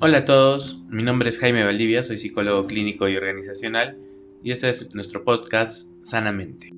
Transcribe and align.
Hola 0.00 0.18
a 0.18 0.24
todos, 0.24 0.82
mi 0.88 1.04
nombre 1.04 1.28
es 1.28 1.38
Jaime 1.38 1.62
Valdivia, 1.62 2.02
soy 2.02 2.18
psicólogo 2.18 2.66
clínico 2.66 3.08
y 3.08 3.16
organizacional 3.16 3.96
y 4.42 4.50
este 4.50 4.68
es 4.68 4.92
nuestro 4.92 5.22
podcast 5.22 5.88
Sanamente. 6.02 6.70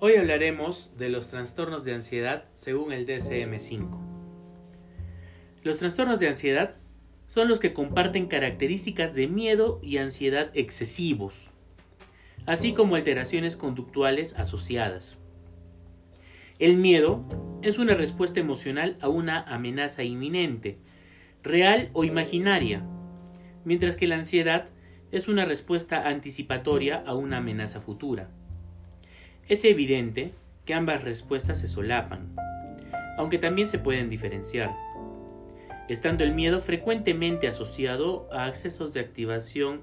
Hoy 0.00 0.16
hablaremos 0.16 0.96
de 0.96 1.10
los 1.10 1.28
trastornos 1.28 1.84
de 1.84 1.92
ansiedad 1.92 2.44
según 2.46 2.92
el 2.92 3.06
DSM-5. 3.06 4.00
Los 5.62 5.78
trastornos 5.78 6.18
de 6.18 6.28
ansiedad 6.28 6.76
son 7.28 7.48
los 7.48 7.60
que 7.60 7.74
comparten 7.74 8.26
características 8.26 9.14
de 9.14 9.28
miedo 9.28 9.80
y 9.82 9.98
ansiedad 9.98 10.50
excesivos, 10.54 11.53
así 12.46 12.72
como 12.72 12.96
alteraciones 12.96 13.56
conductuales 13.56 14.34
asociadas. 14.36 15.20
El 16.58 16.76
miedo 16.76 17.24
es 17.62 17.78
una 17.78 17.94
respuesta 17.94 18.40
emocional 18.40 18.96
a 19.00 19.08
una 19.08 19.42
amenaza 19.42 20.02
inminente, 20.04 20.78
real 21.42 21.90
o 21.92 22.04
imaginaria, 22.04 22.84
mientras 23.64 23.96
que 23.96 24.06
la 24.06 24.16
ansiedad 24.16 24.68
es 25.10 25.28
una 25.28 25.44
respuesta 25.44 26.08
anticipatoria 26.08 27.02
a 27.06 27.14
una 27.14 27.38
amenaza 27.38 27.80
futura. 27.80 28.30
Es 29.48 29.64
evidente 29.64 30.32
que 30.64 30.74
ambas 30.74 31.04
respuestas 31.04 31.60
se 31.60 31.68
solapan, 31.68 32.34
aunque 33.18 33.38
también 33.38 33.68
se 33.68 33.78
pueden 33.78 34.10
diferenciar 34.10 34.74
estando 35.88 36.24
el 36.24 36.32
miedo 36.32 36.60
frecuentemente 36.60 37.48
asociado 37.48 38.28
a 38.32 38.46
accesos 38.46 38.92
de 38.92 39.00
activación 39.00 39.82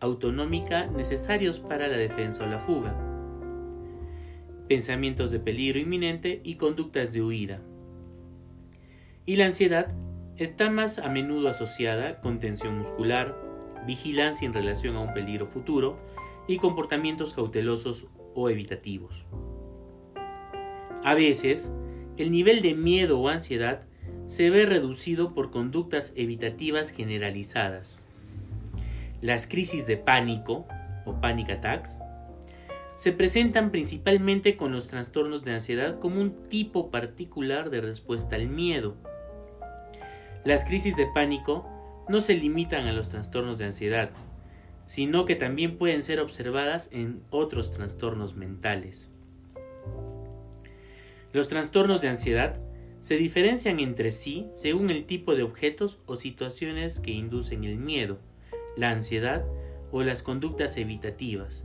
autonómica 0.00 0.86
necesarios 0.86 1.58
para 1.58 1.88
la 1.88 1.96
defensa 1.96 2.44
o 2.44 2.46
la 2.46 2.60
fuga, 2.60 2.96
pensamientos 4.68 5.30
de 5.30 5.40
peligro 5.40 5.78
inminente 5.78 6.40
y 6.44 6.56
conductas 6.56 7.12
de 7.12 7.22
huida. 7.22 7.60
Y 9.26 9.36
la 9.36 9.46
ansiedad 9.46 9.94
está 10.36 10.70
más 10.70 10.98
a 10.98 11.08
menudo 11.08 11.48
asociada 11.48 12.20
con 12.20 12.38
tensión 12.38 12.78
muscular, 12.78 13.36
vigilancia 13.86 14.46
en 14.46 14.54
relación 14.54 14.96
a 14.96 15.00
un 15.00 15.14
peligro 15.14 15.46
futuro 15.46 15.98
y 16.46 16.58
comportamientos 16.58 17.34
cautelosos 17.34 18.06
o 18.34 18.48
evitativos. 18.48 19.24
A 21.04 21.14
veces, 21.14 21.72
el 22.16 22.30
nivel 22.30 22.62
de 22.62 22.74
miedo 22.74 23.20
o 23.20 23.28
ansiedad 23.28 23.82
se 24.26 24.50
ve 24.50 24.66
reducido 24.66 25.34
por 25.34 25.50
conductas 25.50 26.12
evitativas 26.16 26.90
generalizadas. 26.90 28.07
Las 29.20 29.48
crisis 29.48 29.86
de 29.86 29.96
pánico 29.96 30.66
o 31.04 31.20
panic 31.20 31.50
attacks 31.50 32.00
se 32.94 33.12
presentan 33.12 33.70
principalmente 33.70 34.56
con 34.56 34.72
los 34.72 34.86
trastornos 34.86 35.42
de 35.42 35.52
ansiedad 35.52 35.98
como 35.98 36.20
un 36.20 36.44
tipo 36.48 36.90
particular 36.90 37.70
de 37.70 37.80
respuesta 37.80 38.36
al 38.36 38.48
miedo. 38.48 38.96
Las 40.44 40.64
crisis 40.64 40.96
de 40.96 41.06
pánico 41.12 41.68
no 42.08 42.20
se 42.20 42.34
limitan 42.34 42.86
a 42.86 42.92
los 42.92 43.08
trastornos 43.08 43.58
de 43.58 43.66
ansiedad, 43.66 44.10
sino 44.86 45.24
que 45.24 45.34
también 45.34 45.78
pueden 45.78 46.02
ser 46.02 46.20
observadas 46.20 46.88
en 46.92 47.22
otros 47.30 47.72
trastornos 47.72 48.36
mentales. 48.36 49.12
Los 51.32 51.48
trastornos 51.48 52.00
de 52.00 52.08
ansiedad 52.08 52.60
se 53.00 53.16
diferencian 53.16 53.80
entre 53.80 54.12
sí 54.12 54.46
según 54.50 54.90
el 54.90 55.06
tipo 55.06 55.34
de 55.34 55.42
objetos 55.42 56.00
o 56.06 56.16
situaciones 56.16 57.00
que 57.00 57.10
inducen 57.10 57.64
el 57.64 57.76
miedo, 57.76 58.18
la 58.78 58.90
ansiedad 58.90 59.44
o 59.90 60.02
las 60.02 60.22
conductas 60.22 60.76
evitativas, 60.76 61.64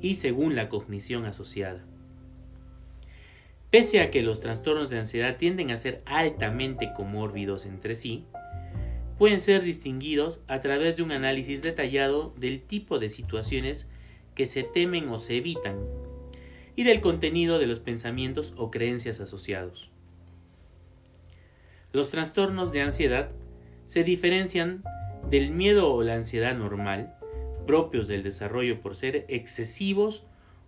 y 0.00 0.14
según 0.14 0.54
la 0.54 0.68
cognición 0.68 1.24
asociada. 1.24 1.84
Pese 3.70 4.00
a 4.00 4.10
que 4.10 4.22
los 4.22 4.40
trastornos 4.40 4.90
de 4.90 4.98
ansiedad 4.98 5.36
tienden 5.38 5.70
a 5.70 5.78
ser 5.78 6.02
altamente 6.04 6.92
comórbidos 6.94 7.64
entre 7.64 7.94
sí, 7.94 8.26
pueden 9.18 9.40
ser 9.40 9.62
distinguidos 9.62 10.42
a 10.46 10.60
través 10.60 10.96
de 10.96 11.02
un 11.02 11.12
análisis 11.12 11.62
detallado 11.62 12.34
del 12.36 12.60
tipo 12.60 12.98
de 12.98 13.08
situaciones 13.08 13.88
que 14.34 14.46
se 14.46 14.64
temen 14.64 15.08
o 15.08 15.18
se 15.18 15.38
evitan, 15.38 15.78
y 16.76 16.84
del 16.84 17.00
contenido 17.00 17.58
de 17.58 17.66
los 17.66 17.80
pensamientos 17.80 18.52
o 18.56 18.70
creencias 18.70 19.20
asociados. 19.20 19.90
Los 21.92 22.10
trastornos 22.10 22.72
de 22.72 22.82
ansiedad 22.82 23.30
se 23.86 24.04
diferencian 24.04 24.82
del 25.30 25.50
miedo 25.50 25.92
o 25.92 26.02
la 26.02 26.14
ansiedad 26.14 26.56
normal, 26.56 27.16
propios 27.66 28.08
del 28.08 28.22
desarrollo 28.22 28.80
por 28.80 28.94
ser 28.94 29.24
excesivos 29.28 30.26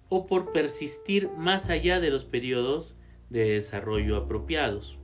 o 0.09 0.27
por 0.27 0.53
persistir 0.53 1.31
más 1.37 1.69
allá 1.69 2.01
de 2.01 2.11
los 2.11 2.25
periodos 2.25 2.95
de 3.31 3.45
desarrollo 3.45 4.17
apropiados. 4.17 4.99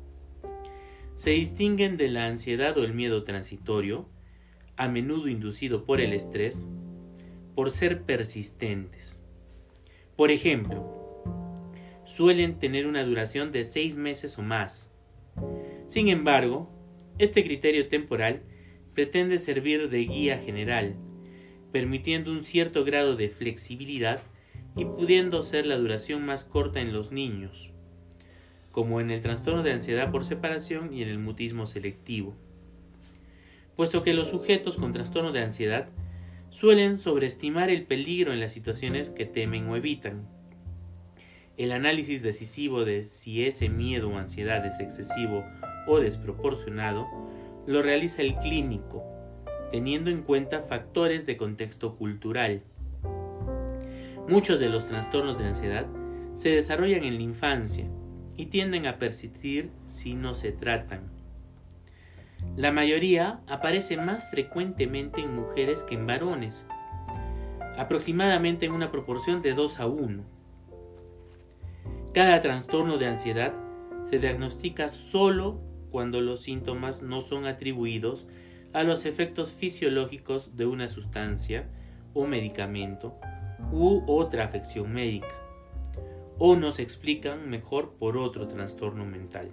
Se 1.16 1.30
distinguen 1.30 1.96
de 1.96 2.08
la 2.08 2.26
ansiedad 2.26 2.76
o 2.78 2.84
el 2.84 2.94
miedo 2.94 3.24
transitorio, 3.24 4.08
a 4.76 4.88
menudo 4.88 5.28
inducido 5.28 5.84
por 5.84 6.00
el 6.00 6.12
estrés, 6.12 6.66
por 7.54 7.70
ser 7.70 8.02
persistentes. 8.02 9.24
Por 10.16 10.30
ejemplo, 10.30 11.54
suelen 12.04 12.58
tener 12.58 12.86
una 12.86 13.04
duración 13.04 13.52
de 13.52 13.64
seis 13.64 13.96
meses 13.96 14.38
o 14.38 14.42
más, 14.42 14.92
sin 15.86 16.08
embargo, 16.08 16.70
este 17.18 17.44
criterio 17.44 17.88
temporal 17.88 18.42
pretende 18.94 19.38
servir 19.38 19.88
de 19.88 20.04
guía 20.04 20.38
general, 20.38 20.96
permitiendo 21.72 22.30
un 22.30 22.42
cierto 22.42 22.84
grado 22.84 23.16
de 23.16 23.28
flexibilidad 23.28 24.22
y 24.76 24.84
pudiendo 24.84 25.42
ser 25.42 25.66
la 25.66 25.76
duración 25.76 26.24
más 26.24 26.44
corta 26.44 26.80
en 26.80 26.92
los 26.92 27.12
niños, 27.12 27.72
como 28.70 29.00
en 29.00 29.10
el 29.10 29.20
trastorno 29.20 29.62
de 29.62 29.72
ansiedad 29.72 30.10
por 30.10 30.24
separación 30.24 30.92
y 30.92 31.02
en 31.02 31.08
el 31.08 31.18
mutismo 31.18 31.66
selectivo, 31.66 32.34
puesto 33.76 34.02
que 34.02 34.14
los 34.14 34.30
sujetos 34.30 34.76
con 34.76 34.92
trastorno 34.92 35.32
de 35.32 35.42
ansiedad 35.42 35.88
suelen 36.50 36.98
sobreestimar 36.98 37.70
el 37.70 37.84
peligro 37.84 38.32
en 38.32 38.40
las 38.40 38.52
situaciones 38.52 39.08
que 39.08 39.24
temen 39.24 39.66
o 39.68 39.76
evitan. 39.76 40.28
El 41.56 41.72
análisis 41.72 42.22
decisivo 42.22 42.84
de 42.84 43.04
si 43.04 43.44
ese 43.44 43.68
miedo 43.68 44.10
o 44.10 44.18
ansiedad 44.18 44.64
es 44.66 44.80
excesivo 44.80 45.44
o 45.86 46.00
desproporcionado 46.00 47.06
lo 47.66 47.82
realiza 47.82 48.22
el 48.22 48.36
clínico, 48.36 49.04
teniendo 49.70 50.10
en 50.10 50.22
cuenta 50.22 50.62
factores 50.62 51.26
de 51.26 51.36
contexto 51.36 51.96
cultural. 51.96 52.62
Muchos 54.28 54.60
de 54.60 54.68
los 54.68 54.86
trastornos 54.86 55.38
de 55.38 55.46
ansiedad 55.46 55.86
se 56.34 56.50
desarrollan 56.50 57.04
en 57.04 57.16
la 57.16 57.22
infancia 57.22 57.86
y 58.36 58.46
tienden 58.46 58.86
a 58.86 58.98
persistir 58.98 59.70
si 59.88 60.14
no 60.14 60.34
se 60.34 60.52
tratan. 60.52 61.10
La 62.56 62.72
mayoría 62.72 63.40
aparece 63.46 63.96
más 63.96 64.28
frecuentemente 64.30 65.20
en 65.20 65.34
mujeres 65.34 65.82
que 65.82 65.94
en 65.94 66.06
varones, 66.06 66.66
aproximadamente 67.78 68.66
en 68.66 68.72
una 68.72 68.90
proporción 68.90 69.42
de 69.42 69.54
2 69.54 69.80
a 69.80 69.86
1. 69.86 70.22
Cada 72.12 72.40
trastorno 72.40 72.98
de 72.98 73.06
ansiedad 73.06 73.54
se 74.04 74.18
diagnostica 74.18 74.88
solo 74.88 75.60
cuando 75.92 76.20
los 76.20 76.40
síntomas 76.40 77.02
no 77.02 77.20
son 77.20 77.46
atribuidos 77.46 78.26
a 78.72 78.82
los 78.82 79.04
efectos 79.04 79.54
fisiológicos 79.54 80.56
de 80.56 80.66
una 80.66 80.88
sustancia 80.88 81.68
o 82.14 82.26
medicamento 82.26 83.14
u 83.70 84.02
otra 84.06 84.44
afección 84.44 84.92
médica, 84.92 85.34
o 86.38 86.56
no 86.56 86.72
se 86.72 86.82
explican 86.82 87.48
mejor 87.48 87.92
por 87.98 88.16
otro 88.16 88.48
trastorno 88.48 89.04
mental. 89.04 89.52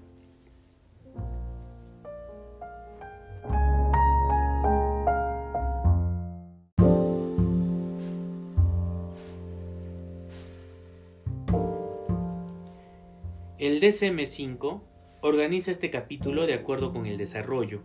El 13.59 13.81
DSM-5 13.81 14.88
Organiza 15.21 15.69
este 15.69 15.89
capítulo 15.89 16.45
de 16.45 16.53
acuerdo 16.53 16.93
con 16.93 17.05
el 17.05 17.17
desarrollo, 17.17 17.81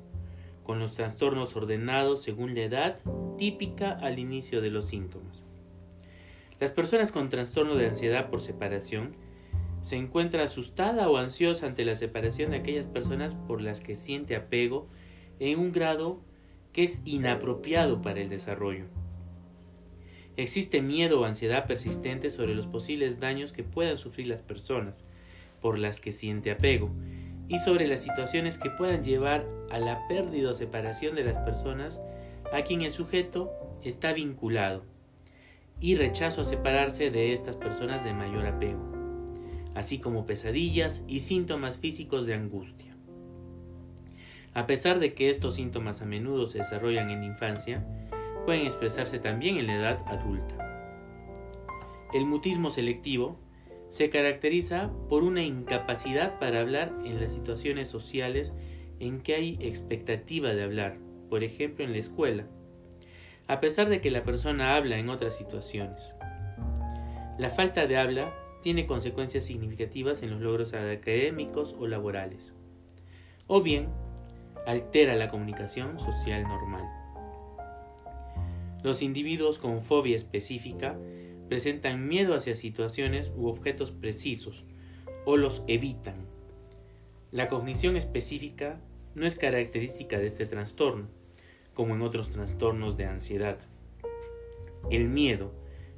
con 0.62 0.78
los 0.78 0.94
trastornos 0.94 1.56
ordenados 1.56 2.22
según 2.22 2.54
la 2.54 2.60
edad 2.60 3.00
típica 3.36 3.90
al 3.90 4.20
inicio 4.20 4.60
de 4.60 4.70
los 4.70 4.84
síntomas. 4.84 5.44
Las 6.60 6.70
personas 6.70 7.10
con 7.10 7.31
trastorno 7.31 7.75
de 7.75 7.86
ansiedad 7.86 8.31
por 8.31 8.40
separación 8.40 9.16
se 9.82 9.96
encuentra 9.96 10.44
asustada 10.44 11.08
o 11.08 11.16
ansiosa 11.16 11.66
ante 11.66 11.84
la 11.84 11.96
separación 11.96 12.52
de 12.52 12.58
aquellas 12.58 12.86
personas 12.86 13.34
por 13.34 13.60
las 13.60 13.80
que 13.80 13.96
siente 13.96 14.37
apego 14.37 14.87
en 15.40 15.58
un 15.58 15.72
grado 15.72 16.20
que 16.72 16.84
es 16.84 17.02
inapropiado 17.04 18.00
para 18.00 18.20
el 18.20 18.28
desarrollo. 18.28 18.84
Existe 20.37 20.82
miedo 20.82 21.20
o 21.20 21.25
ansiedad 21.25 21.66
persistente 21.66 22.30
sobre 22.30 22.54
los 22.54 22.69
posibles 22.69 23.19
daños 23.19 23.52
que 23.52 23.64
puedan 23.64 23.98
sufrir 23.98 24.28
las 24.28 24.42
personas 24.42 25.04
por 25.60 25.80
las 25.80 25.98
que 25.98 26.12
siente 26.12 26.52
apego 26.52 26.92
y 27.49 27.58
sobre 27.58 27.87
las 27.87 28.00
situaciones 28.00 28.58
que 28.58 28.70
puedan 28.70 29.05
llevar 29.05 29.46
a 29.70 29.79
la 29.79 30.06
pérdida 30.08 30.50
o 30.50 30.55
separación 30.55 31.14
de 31.14 31.25
las 31.25 31.38
personas 31.38 32.02
a 32.52 32.62
quien 32.62 32.82
el 32.82 32.93
sujeto 32.93 33.52
está 33.82 34.12
vinculado 34.12 34.85
y 35.81 35.96
rechazo 35.96 36.43
a 36.43 36.44
separarse 36.44 37.11
de 37.11 37.32
estas 37.32 37.56
personas 37.56 38.05
de 38.05 38.14
mayor 38.14 38.46
apego, 38.46 38.82
así 39.75 39.99
como 39.99 40.26
pesadillas 40.26 41.05
y 41.06 41.20
síntomas 41.20 41.79
físicos 41.79 42.26
de 42.26 42.35
angustia. 42.35 42.96
A 44.55 44.67
pesar 44.67 45.00
de 45.00 45.14
que 45.14 45.31
estos 45.31 45.56
síntomas 45.56 46.00
a 46.00 46.06
menudo 46.06 46.47
se 46.47 46.58
desarrollan 46.58 47.11
en 47.11 47.20
la 47.20 47.26
infancia, 47.26 47.85
pueden 48.47 48.67
expresarse 48.67 49.19
también 49.19 49.56
en 49.56 49.67
la 49.67 49.75
edad 49.75 50.02
adulta. 50.06 50.55
El 52.12 52.26
mutismo 52.26 52.70
selectivo 52.70 53.37
se 53.94 54.11
caracteriza 54.11 54.91
por 55.08 55.23
una 55.23 55.44
incapacidad 55.44 56.41
para 56.41 56.58
hablar 56.58 56.93
en 57.05 57.20
las 57.20 57.31
situaciones 57.32 57.87
sociales 57.87 58.52
en 58.99 59.20
que 59.20 59.37
hay 59.37 59.56
expectativa 59.61 60.49
de 60.52 60.64
hablar, 60.64 60.99
por 61.31 61.44
ejemplo 61.44 61.85
en 61.85 61.93
la 61.93 61.99
escuela, 61.99 62.44
a 63.46 63.61
pesar 63.61 63.88
de 63.88 64.00
que 64.00 64.11
la 64.11 64.25
persona 64.25 64.75
habla 64.75 64.99
en 64.99 65.11
otras 65.11 65.37
situaciones. 65.37 66.12
La 67.38 67.50
falta 67.50 67.87
de 67.87 67.96
habla 67.96 68.35
tiene 68.62 68.88
consecuencias 68.88 69.44
significativas 69.44 70.25
en 70.25 70.32
los 70.32 70.40
logros 70.40 70.75
académicos 70.75 71.76
o 71.79 71.87
laborales, 71.87 72.52
o 73.47 73.62
bien 73.62 73.90
altera 74.67 75.14
la 75.14 75.29
comunicación 75.29 76.00
social 76.00 76.43
normal. 76.43 76.82
Los 78.82 79.02
individuos 79.02 79.61
con 79.61 79.82
fobia 79.82 80.17
específica 80.17 80.99
presentan 81.54 82.08
miedo 82.08 82.34
hacia 82.34 82.56
situaciones 82.56 83.32
u 83.36 83.46
objetos 83.46 83.92
precisos 83.92 84.64
o 85.24 85.36
los 85.36 85.62
evitan. 85.68 86.16
La 87.30 87.46
cognición 87.46 87.94
específica 87.94 88.80
no 89.14 89.24
es 89.24 89.36
característica 89.36 90.18
de 90.18 90.26
este 90.26 90.46
trastorno, 90.46 91.06
como 91.72 91.94
en 91.94 92.02
otros 92.02 92.30
trastornos 92.30 92.96
de 92.96 93.04
ansiedad. 93.04 93.60
El 94.90 95.08
miedo, 95.08 95.54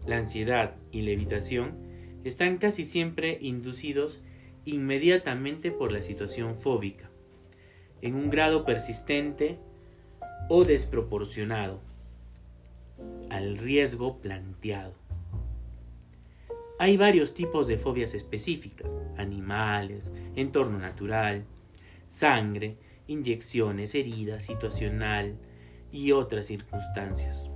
la 0.06 0.18
ansiedad 0.18 0.74
y 0.92 1.00
la 1.00 1.12
evitación 1.12 1.78
están 2.24 2.58
casi 2.58 2.84
siempre 2.84 3.38
inducidos 3.40 4.20
inmediatamente 4.66 5.70
por 5.70 5.90
la 5.90 6.02
situación 6.02 6.54
fóbica, 6.54 7.08
en 8.02 8.14
un 8.14 8.28
grado 8.28 8.66
persistente 8.66 9.56
o 10.50 10.66
desproporcionado 10.66 11.80
al 13.30 13.56
riesgo 13.56 14.18
planteado. 14.18 15.05
Hay 16.78 16.99
varios 16.99 17.32
tipos 17.32 17.67
de 17.67 17.78
fobias 17.78 18.12
específicas, 18.12 18.99
animales, 19.17 20.12
entorno 20.34 20.78
natural, 20.78 21.44
sangre, 22.08 22.76
inyecciones, 23.06 23.94
heridas, 23.94 24.44
situacional 24.44 25.38
y 25.90 26.12
otras 26.12 26.46
circunstancias. 26.46 27.50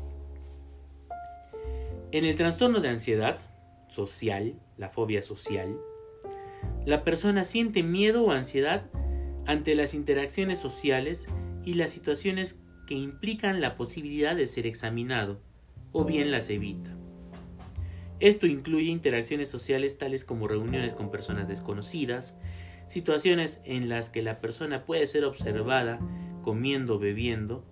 En 2.12 2.24
el 2.24 2.34
trastorno 2.36 2.80
de 2.80 2.88
ansiedad 2.88 3.38
social, 3.88 4.54
la 4.78 4.88
fobia 4.88 5.22
social, 5.22 5.78
la 6.86 7.04
persona 7.04 7.44
siente 7.44 7.82
miedo 7.82 8.24
o 8.24 8.30
ansiedad 8.30 8.88
ante 9.44 9.74
las 9.74 9.92
interacciones 9.92 10.58
sociales 10.58 11.26
y 11.62 11.74
las 11.74 11.90
situaciones 11.90 12.62
que 12.86 12.94
implican 12.94 13.60
la 13.60 13.76
posibilidad 13.76 14.34
de 14.34 14.46
ser 14.46 14.66
examinado, 14.66 15.40
o 15.92 16.04
bien 16.04 16.30
las 16.30 16.48
evita. 16.50 16.96
Esto 18.20 18.46
incluye 18.46 18.90
interacciones 18.90 19.48
sociales 19.48 19.96
tales 19.96 20.24
como 20.24 20.46
reuniones 20.46 20.92
con 20.92 21.10
personas 21.10 21.48
desconocidas, 21.48 22.38
situaciones 22.86 23.62
en 23.64 23.88
las 23.88 24.10
que 24.10 24.22
la 24.22 24.40
persona 24.40 24.84
puede 24.84 25.06
ser 25.06 25.24
observada 25.24 26.00
comiendo 26.42 26.96
o 26.96 26.98
bebiendo, 26.98 27.64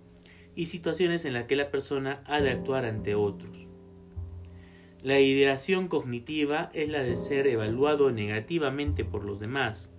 y 0.55 0.65
situaciones 0.65 1.23
en 1.25 1.33
las 1.33 1.45
que 1.45 1.55
la 1.55 1.71
persona 1.71 2.23
ha 2.25 2.41
de 2.41 2.49
actuar 2.49 2.85
ante 2.85 3.15
otros. 3.15 3.67
La 5.01 5.19
ideación 5.19 5.87
cognitiva 5.87 6.69
es 6.73 6.89
la 6.89 7.01
de 7.03 7.15
ser 7.15 7.47
evaluado 7.47 8.11
negativamente 8.11 9.05
por 9.05 9.25
los 9.25 9.39
demás, 9.39 9.95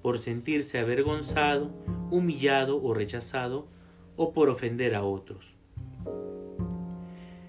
por 0.00 0.18
sentirse 0.18 0.78
avergonzado, 0.78 1.74
humillado 2.10 2.82
o 2.82 2.94
rechazado, 2.94 3.68
o 4.16 4.32
por 4.32 4.48
ofender 4.48 4.94
a 4.94 5.02
otros. 5.02 5.54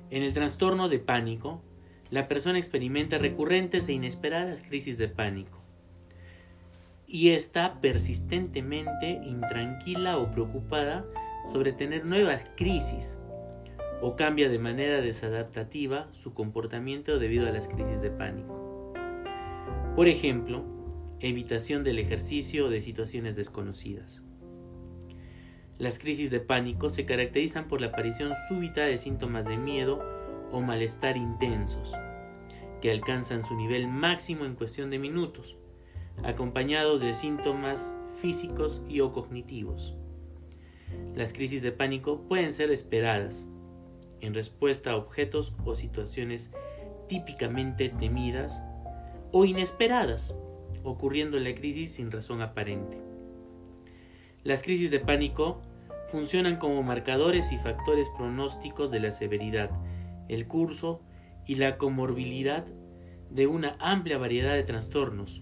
En 0.10 0.24
el 0.24 0.34
trastorno 0.34 0.90
de 0.90 1.00
pánico, 1.00 1.62
la 2.12 2.28
persona 2.28 2.58
experimenta 2.58 3.18
recurrentes 3.18 3.88
e 3.88 3.94
inesperadas 3.94 4.60
crisis 4.68 4.98
de 4.98 5.08
pánico 5.08 5.60
y 7.08 7.30
está 7.30 7.80
persistentemente 7.82 9.22
intranquila 9.24 10.18
o 10.18 10.32
preocupada 10.32 11.06
sobre 11.52 11.72
tener 11.72 12.06
nuevas 12.06 12.44
crisis 12.56 13.18
o 14.02 14.16
cambia 14.16 14.50
de 14.50 14.60
manera 14.60 15.02
desadaptativa 15.02 16.08
su 16.14 16.34
comportamiento 16.34 17.20
debido 17.20 17.48
a 17.48 17.52
las 17.52 17.68
crisis 17.68 18.02
de 18.02 18.12
pánico. 18.12 18.94
Por 19.96 20.08
ejemplo, 20.08 20.64
evitación 21.20 21.84
del 21.84 22.00
ejercicio 22.00 22.68
o 22.68 22.70
de 22.70 22.82
situaciones 22.82 23.36
desconocidas. 23.36 24.24
Las 25.78 26.00
crisis 26.00 26.30
de 26.32 26.40
pánico 26.40 26.90
se 26.90 27.06
caracterizan 27.06 27.68
por 27.68 27.82
la 27.82 27.88
aparición 27.88 28.32
súbita 28.48 28.82
de 28.82 28.98
síntomas 28.98 29.46
de 29.46 29.58
miedo 29.58 30.19
o 30.52 30.62
malestar 30.62 31.18
intensos, 31.18 31.96
que 32.82 32.92
alcanzan 32.92 33.44
su 33.44 33.56
nivel 33.56 33.88
máximo 33.88 34.46
en 34.46 34.56
cuestión 34.56 34.90
de 34.90 35.00
minutos, 35.00 35.58
acompañados 36.24 37.02
de 37.02 37.14
síntomas 37.14 37.98
físicos 38.22 38.82
y 38.88 39.02
o 39.02 39.12
cognitivos. 39.12 39.96
Las 41.16 41.34
crisis 41.34 41.62
de 41.62 41.72
pánico 41.72 42.22
pueden 42.28 42.54
ser 42.54 42.72
esperadas 42.72 43.48
en 44.22 44.34
respuesta 44.34 44.92
a 44.92 44.96
objetos 44.96 45.54
o 45.66 45.76
situaciones 45.76 46.52
típicamente 47.08 47.90
temidas 47.90 48.62
o 49.32 49.46
inesperadas, 49.46 50.36
ocurriendo 50.84 51.38
en 51.38 51.44
la 51.44 51.56
crisis 51.56 51.94
sin 51.94 52.12
razón 52.12 52.42
aparente. 52.42 52.98
Las 54.44 54.64
crisis 54.64 54.92
de 54.92 55.00
pánico 55.00 55.62
funcionan 56.08 56.58
como 56.58 56.82
marcadores 56.84 57.52
y 57.52 57.58
factores 57.58 58.08
pronósticos 58.18 58.90
de 58.92 59.00
la 59.00 59.12
severidad, 59.12 59.70
el 60.30 60.48
curso 60.48 61.02
y 61.46 61.56
la 61.56 61.78
comorbilidad 61.78 62.66
de 63.30 63.48
una 63.48 63.76
amplia 63.80 64.18
variedad 64.18 64.54
de 64.54 64.64
trastornos, 64.64 65.42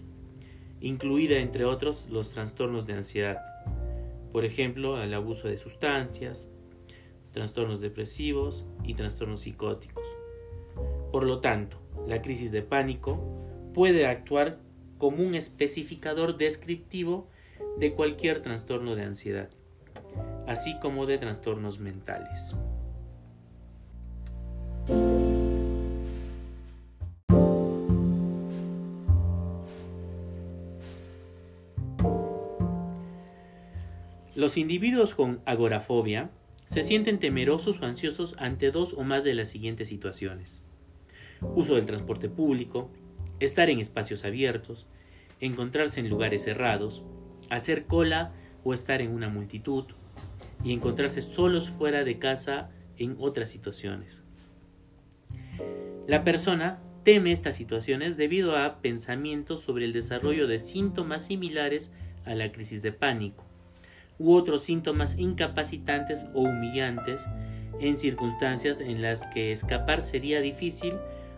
incluida 0.80 1.38
entre 1.38 1.64
otros 1.64 2.08
los 2.10 2.30
trastornos 2.30 2.86
de 2.86 2.94
ansiedad, 2.94 3.38
por 4.32 4.44
ejemplo, 4.44 5.00
el 5.02 5.14
abuso 5.14 5.48
de 5.48 5.56
sustancias, 5.56 6.50
trastornos 7.32 7.80
depresivos 7.80 8.66
y 8.84 8.94
trastornos 8.94 9.40
psicóticos. 9.40 10.04
Por 11.12 11.24
lo 11.24 11.40
tanto, 11.40 11.78
la 12.06 12.20
crisis 12.20 12.50
de 12.50 12.62
pánico 12.62 13.22
puede 13.72 14.06
actuar 14.06 14.58
como 14.98 15.22
un 15.22 15.34
especificador 15.34 16.36
descriptivo 16.36 17.28
de 17.78 17.92
cualquier 17.92 18.40
trastorno 18.40 18.96
de 18.96 19.04
ansiedad 19.04 19.50
así 20.48 20.78
como 20.80 21.06
de 21.06 21.18
trastornos 21.18 21.78
mentales. 21.78 22.56
Los 34.38 34.56
individuos 34.56 35.16
con 35.16 35.40
agorafobia 35.46 36.30
se 36.64 36.84
sienten 36.84 37.18
temerosos 37.18 37.82
o 37.82 37.86
ansiosos 37.86 38.36
ante 38.38 38.70
dos 38.70 38.94
o 38.94 39.02
más 39.02 39.24
de 39.24 39.34
las 39.34 39.48
siguientes 39.48 39.88
situaciones. 39.88 40.62
Uso 41.56 41.74
del 41.74 41.86
transporte 41.86 42.28
público, 42.28 42.88
estar 43.40 43.68
en 43.68 43.80
espacios 43.80 44.24
abiertos, 44.24 44.86
encontrarse 45.40 45.98
en 45.98 46.08
lugares 46.08 46.44
cerrados, 46.44 47.02
hacer 47.50 47.86
cola 47.86 48.32
o 48.62 48.74
estar 48.74 49.02
en 49.02 49.12
una 49.12 49.28
multitud, 49.28 49.86
y 50.62 50.72
encontrarse 50.72 51.20
solos 51.20 51.70
fuera 51.70 52.04
de 52.04 52.20
casa 52.20 52.70
en 52.96 53.16
otras 53.18 53.48
situaciones. 53.48 54.22
La 56.06 56.22
persona 56.22 56.80
teme 57.02 57.32
estas 57.32 57.56
situaciones 57.56 58.16
debido 58.16 58.56
a 58.56 58.80
pensamientos 58.82 59.64
sobre 59.64 59.84
el 59.84 59.92
desarrollo 59.92 60.46
de 60.46 60.60
síntomas 60.60 61.26
similares 61.26 61.92
a 62.24 62.36
la 62.36 62.52
crisis 62.52 62.82
de 62.82 62.92
pánico 62.92 63.47
u 64.18 64.34
otros 64.34 64.62
síntomas 64.62 65.18
incapacitantes 65.18 66.24
o 66.34 66.42
humillantes 66.42 67.24
en 67.80 67.96
circunstancias 67.96 68.80
en 68.80 69.02
las 69.02 69.26
que 69.26 69.52
escapar 69.52 70.02
sería 70.02 70.40
difícil 70.40 70.94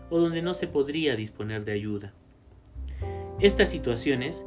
o 0.09 0.19
donde 0.19 0.41
no 0.41 0.53
se 0.53 0.67
podría 0.67 1.15
disponer 1.15 1.63
de 1.63 1.73
ayuda. 1.73 2.13
Estas 3.39 3.69
situaciones 3.69 4.43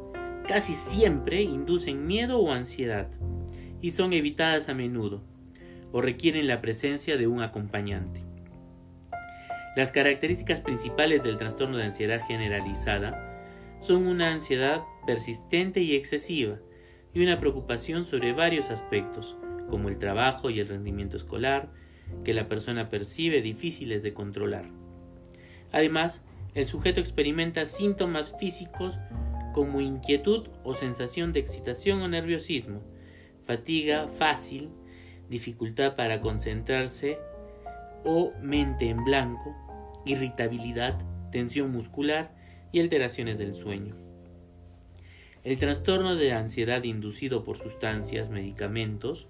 casi 0.47 0.75
siempre 0.75 1.41
inducen 1.41 2.05
miedo 2.05 2.39
o 2.39 2.51
ansiedad, 2.51 3.09
y 3.81 3.91
son 3.91 4.13
evitadas 4.13 4.69
a 4.69 4.73
menudo 4.73 5.21
o 5.91 6.01
requieren 6.01 6.47
la 6.47 6.61
presencia 6.61 7.17
de 7.17 7.27
un 7.27 7.41
acompañante. 7.41 8.21
Las 9.75 9.91
características 9.91 10.61
principales 10.61 11.23
del 11.23 11.37
trastorno 11.37 11.77
de 11.77 11.83
ansiedad 11.83 12.21
generalizada 12.25 13.43
son 13.79 14.07
una 14.07 14.31
ansiedad 14.31 14.81
persistente 15.05 15.81
y 15.81 15.95
excesiva 15.95 16.57
y 17.15 17.23
una 17.23 17.39
preocupación 17.39 18.03
sobre 18.03 18.33
varios 18.33 18.69
aspectos, 18.69 19.35
como 19.69 19.89
el 19.89 19.97
trabajo 19.97 20.49
y 20.51 20.59
el 20.59 20.67
rendimiento 20.67 21.17
escolar, 21.17 21.69
que 22.23 22.33
la 22.33 22.47
persona 22.47 22.89
percibe 22.89 23.41
difíciles 23.41 24.03
de 24.03 24.13
controlar. 24.13 24.69
Además, 25.71 26.23
el 26.53 26.65
sujeto 26.65 26.99
experimenta 26.99 27.65
síntomas 27.65 28.37
físicos 28.37 28.99
como 29.53 29.79
inquietud 29.79 30.49
o 30.63 30.73
sensación 30.73 31.31
de 31.31 31.39
excitación 31.39 32.01
o 32.01 32.07
nerviosismo, 32.09 32.81
fatiga 33.45 34.07
fácil, 34.09 34.69
dificultad 35.29 35.95
para 35.95 36.19
concentrarse 36.19 37.17
o 38.03 38.33
mente 38.41 38.89
en 38.89 39.03
blanco, 39.05 39.55
irritabilidad, 40.05 40.99
tensión 41.31 41.71
muscular 41.71 42.35
y 42.73 42.81
alteraciones 42.81 43.37
del 43.37 43.53
sueño. 43.53 44.04
El 45.45 45.59
trastorno 45.59 46.15
de 46.15 46.31
ansiedad 46.31 46.83
inducido 46.83 47.43
por 47.43 47.59
sustancias, 47.59 48.31
medicamentos, 48.31 49.27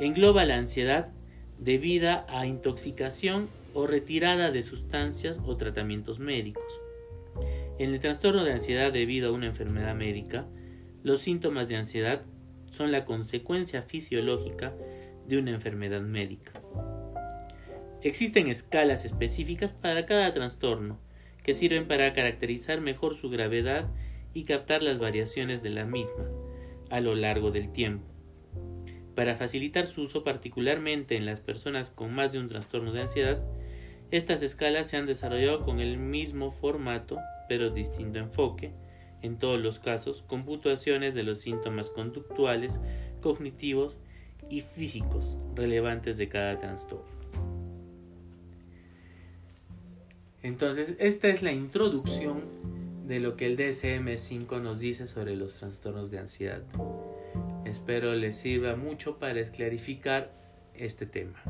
engloba 0.00 0.46
la 0.46 0.56
ansiedad 0.56 1.12
debida 1.58 2.24
a 2.30 2.46
intoxicación 2.46 3.50
o 3.74 3.86
retirada 3.86 4.50
de 4.50 4.62
sustancias 4.62 5.38
o 5.44 5.58
tratamientos 5.58 6.18
médicos. 6.18 6.64
En 7.78 7.92
el 7.92 8.00
trastorno 8.00 8.42
de 8.42 8.54
ansiedad 8.54 8.90
debido 8.90 9.28
a 9.28 9.32
una 9.32 9.44
enfermedad 9.44 9.94
médica, 9.94 10.46
los 11.02 11.20
síntomas 11.20 11.68
de 11.68 11.76
ansiedad 11.76 12.22
son 12.70 12.90
la 12.90 13.04
consecuencia 13.04 13.82
fisiológica 13.82 14.72
de 15.28 15.36
una 15.36 15.50
enfermedad 15.50 16.00
médica. 16.00 16.52
Existen 18.02 18.48
escalas 18.48 19.04
específicas 19.04 19.74
para 19.74 20.06
cada 20.06 20.32
trastorno 20.32 20.98
que 21.42 21.52
sirven 21.52 21.86
para 21.86 22.14
caracterizar 22.14 22.80
mejor 22.80 23.14
su 23.14 23.28
gravedad 23.28 23.88
y 24.34 24.44
captar 24.44 24.82
las 24.82 24.98
variaciones 24.98 25.62
de 25.62 25.70
la 25.70 25.84
misma 25.84 26.28
a 26.90 27.00
lo 27.00 27.14
largo 27.14 27.50
del 27.50 27.72
tiempo. 27.72 28.04
Para 29.14 29.36
facilitar 29.36 29.86
su 29.86 30.02
uso 30.02 30.24
particularmente 30.24 31.16
en 31.16 31.24
las 31.24 31.40
personas 31.40 31.90
con 31.90 32.12
más 32.12 32.32
de 32.32 32.40
un 32.40 32.48
trastorno 32.48 32.92
de 32.92 33.02
ansiedad, 33.02 33.42
estas 34.10 34.42
escalas 34.42 34.88
se 34.88 34.96
han 34.96 35.06
desarrollado 35.06 35.64
con 35.64 35.80
el 35.80 35.98
mismo 35.98 36.50
formato 36.50 37.18
pero 37.48 37.70
distinto 37.70 38.18
enfoque, 38.18 38.72
en 39.22 39.38
todos 39.38 39.60
los 39.60 39.78
casos 39.78 40.22
con 40.22 40.44
puntuaciones 40.44 41.14
de 41.14 41.22
los 41.22 41.38
síntomas 41.38 41.90
conductuales, 41.90 42.80
cognitivos 43.20 43.96
y 44.50 44.60
físicos 44.60 45.38
relevantes 45.54 46.16
de 46.18 46.28
cada 46.28 46.58
trastorno. 46.58 47.14
Entonces, 50.42 50.94
esta 50.98 51.28
es 51.28 51.42
la 51.42 51.52
introducción 51.52 52.42
de 53.06 53.20
lo 53.20 53.36
que 53.36 53.46
el 53.46 53.56
DSM-5 53.56 54.60
nos 54.62 54.80
dice 54.80 55.06
sobre 55.06 55.36
los 55.36 55.54
trastornos 55.54 56.10
de 56.10 56.18
ansiedad. 56.18 56.62
Espero 57.64 58.14
les 58.14 58.36
sirva 58.36 58.76
mucho 58.76 59.18
para 59.18 59.40
esclarificar 59.40 60.32
este 60.74 61.06
tema. 61.06 61.42